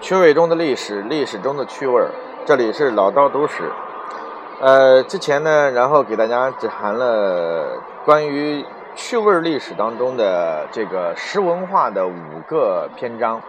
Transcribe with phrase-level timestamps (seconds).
[0.00, 2.08] 趣味中的历史，历史中的趣味儿。
[2.44, 3.64] 这里是老刀读史。
[4.60, 8.64] 呃，之前呢，然后给大家只谈了关于
[8.94, 13.42] 趣味历史当中的这个石文化的五个篇章，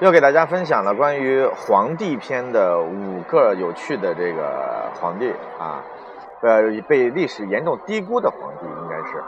[0.00, 5.80] 又给大家分享了关于皇帝篇的五个有趣的这个皇帝啊，
[6.40, 9.22] 呃，被历史严重低估的皇帝应该是。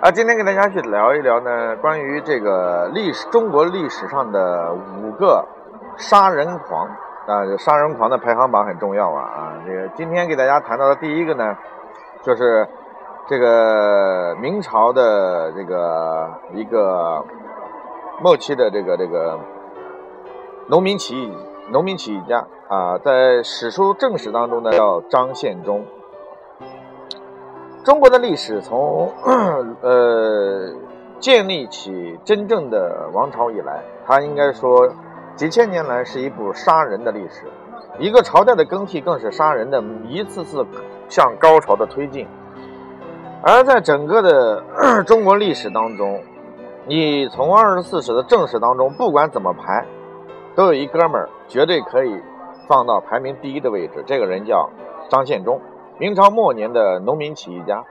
[0.00, 4.72] 啊，今天跟大家去聊一聊呢，关于这个历史中国历史上的
[5.02, 5.44] 五个
[5.96, 6.86] 杀人狂
[7.26, 9.52] 啊，杀人狂的排行榜很重要啊啊！
[9.66, 11.56] 这个今天给大家谈到的第一个呢，
[12.22, 12.68] 就是
[13.26, 17.24] 这个明朝的这个一个
[18.22, 19.36] 末期的这个这个
[20.68, 21.36] 农民起义
[21.72, 25.84] 农民起义家啊，在史书正史当中呢叫张献忠。
[27.88, 29.10] 中国的历史从
[29.80, 30.70] 呃
[31.20, 34.86] 建立起真正的王朝以来，它应该说
[35.34, 37.44] 几千年来是一部杀人的历史。
[37.98, 40.66] 一个朝代的更替更是杀人的一次次
[41.08, 42.28] 向高潮的推进。
[43.42, 44.62] 而在整个的
[45.06, 46.20] 中国历史当中，
[46.86, 49.86] 你从二十四史的正史当中，不管怎么排，
[50.54, 52.20] 都有一哥们儿绝对可以
[52.66, 54.04] 放到排名第一的位置。
[54.04, 54.68] 这个人叫
[55.08, 55.58] 张献忠。
[55.98, 57.84] 明朝末年的农民起义家，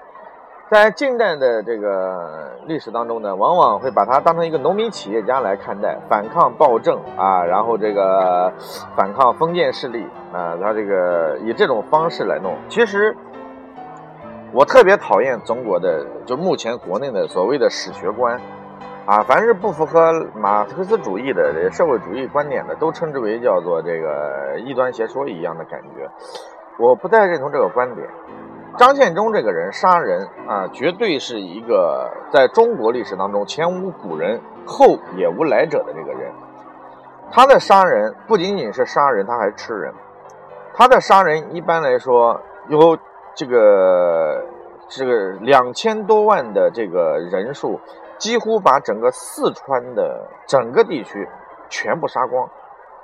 [0.72, 8.50] 在近代的这个历史当中呢，往往会把他当成一个农民企业家来看待，反抗暴政啊，然后这个
[8.96, 12.56] 反抗封建势力啊，他这个以这种方式来弄。
[12.70, 13.14] 其实，
[14.54, 18.40] 我特别讨厌中国的，就目前国内的所谓的史学观
[19.06, 26.10] 啊，凡是不符合马克思主义的这社会主义观点的，都称之为叫做这个异端邪说一样的感觉。
[26.78, 28.08] 我不太认同这个观点。
[28.78, 36.32] 张献忠这个人杀人啊，绝对是一个在中国历史当中前无古人后也无来者的这个人。
[37.32, 39.92] 他的杀人不仅仅是杀人，他还吃人。
[40.76, 42.96] 他的杀人一般来说有
[43.34, 44.46] 这个
[44.88, 47.80] 这个两千多万的这个人数，
[48.20, 51.28] 几乎把整个四川的整个地区
[51.68, 52.48] 全部杀光。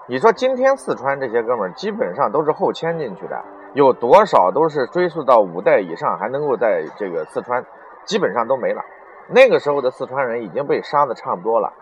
[0.07, 3.43] 你说今天四川这些哥们儿基本上都是后迁进去的。
[3.73, 7.65] 有多少都是追溯到五代以上，还能够在这个四川，
[8.05, 8.83] 基本上都没了。
[9.29, 11.73] 那个时候的四川人已经被杀的差不多了，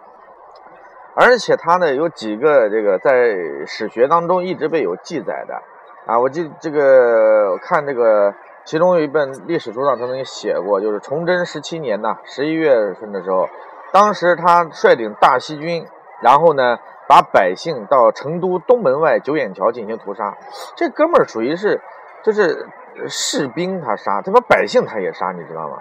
[1.15, 3.35] 而且他呢有几个这个在
[3.65, 5.61] 史学当中一直被有记载的
[6.05, 13.49] 啊，我记这个我看这个其中有一本历史书上曾经写过，就是崇祯十七年呐十一月份的时候，
[13.91, 15.85] 当时他率领大西军，
[16.21, 16.79] 然后呢。
[17.11, 20.37] 把百姓到成都东门外九眼桥进行屠杀，
[20.77, 21.81] 这哥们儿属于是，
[22.23, 22.65] 就是
[23.09, 25.77] 士兵他杀，他把百姓他也杀，你知道吗？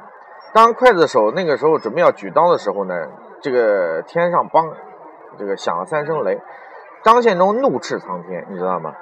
[0.52, 3.06] 当刽子手那个时候准备要举刀的时候呢，
[3.40, 4.72] 这个天上梆，
[5.38, 6.40] 这个响了三声雷，
[7.04, 8.92] 张献忠怒斥苍天，你知道吗？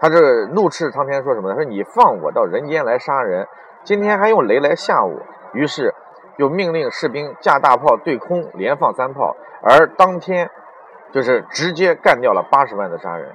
[0.00, 1.50] 他这怒斥苍天说什么？
[1.50, 3.46] 呢说你放我到人间来杀人，
[3.84, 5.14] 今天还用雷来吓我，
[5.52, 5.94] 于是
[6.38, 10.50] 又命令士兵架大炮对空连放三炮，而当天。
[11.12, 13.34] 就是直接干掉了八十万的杀人，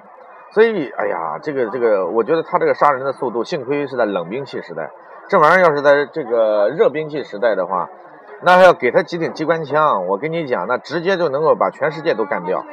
[0.52, 4.92] 所以哎呀，这个这个，我觉得他这个杀人的速度，幸亏是在冷兵器时代，
[5.28, 7.90] 这玩意儿要是在这个热兵器时代的话，
[8.42, 12.64] 那还要给他几挺机关枪，我跟你讲，那直接就能够把全世界都干掉。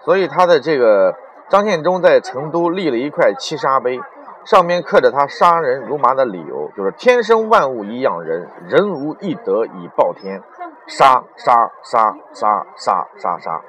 [0.00, 1.14] 所以他的这个
[1.48, 4.00] 张献忠在成都立了一块七杀碑，
[4.44, 10.40] 上面刻着他杀人如麻的理由，就是天生万物以养人，人无一德以报天，
[10.86, 13.60] 杀杀杀杀杀杀杀。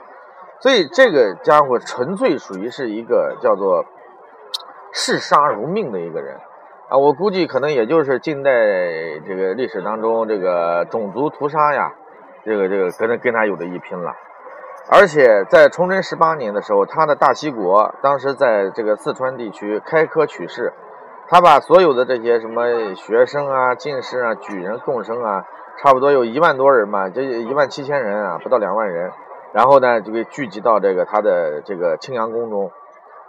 [0.62, 3.86] 所以这个家伙纯粹属于是一个叫做
[4.92, 6.36] 视杀如命的一个人
[6.90, 6.97] 啊！
[6.97, 8.52] 我估计可能也就是近代
[9.25, 11.94] 这个历史当中这个种族屠杀呀，
[12.44, 14.14] 这个这个跟他跟他有的一拼了。
[14.92, 20.74] 而且在崇祯十八年的时候，他的大西国当时在这个四川地区开科取士，
[21.30, 25.46] 他把所有的这些什么学生啊、进士啊、举人、贡生啊，
[25.78, 29.12] 差不多有一万多人嘛，就一万七千人啊，不到两万人。
[29.51, 32.72] 然后呢，就给聚集到这个他的这个青阳宫中，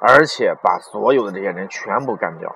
[0.00, 2.55] 而且把所有的这些人全部干掉。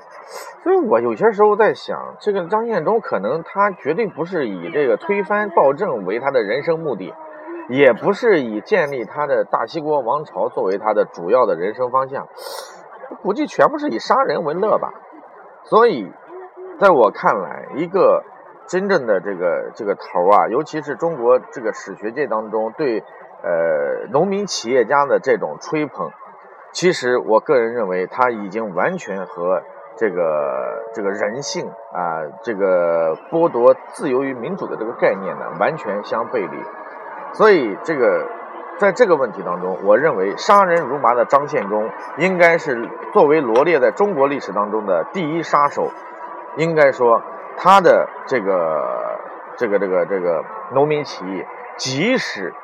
[0.62, 7.14] 所以我有些时候在想，这个张献忠可能他绝对不是以这个推翻暴政为他的人生目的，
[7.70, 12.28] 也不是以建立他的大西国王朝作为他的主要的人生方向，
[13.22, 14.92] 估计全部是以杀人为乐吧。
[15.64, 16.12] 所以，
[16.78, 18.22] 在我看来，一个
[18.66, 23.02] 真正的这个这个头啊，尤其是中国这个史学界当中对。
[23.44, 26.10] 呃，农民企业家的这种吹捧，
[26.72, 29.62] 其实我个人认为他已经完全和
[29.96, 36.58] 这个这个人性啊，这个剥夺自由与民主的这个概念呢，完全相背离。
[37.34, 38.26] 所以，这个
[38.78, 45.90] 在这个问题当中，我认为杀人如麻的张献忠应该是作为罗列在中国历史当中的第一杀手，
[46.56, 47.20] 应该说
[47.56, 49.18] 他的这个
[49.56, 51.44] 这个这个这个农民起义，
[51.76, 52.54] 即使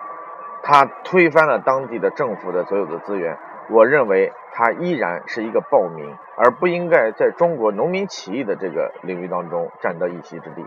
[0.62, 3.37] 他推翻了当地的政府的所有的资源，
[3.71, 10.65] 我认为他依然是一个暴民，而不应该在中国农民起义的这个领域当中占得一席之地。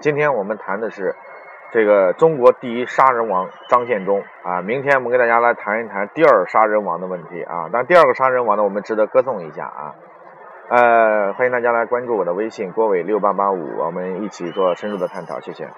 [0.00, 1.14] 今天我们谈的是。
[1.72, 7.68] 这个中国第一杀人王张献忠啊，明天我们给大家来谈一谈第二杀人王的问题啊。
[7.72, 9.94] 但第二个杀人王呢，我们值得歌颂一下啊。
[10.68, 15.68] 呃，欢迎大家来关注我的微信郭伟六八八五，我们一起做深入的探讨，谢谢。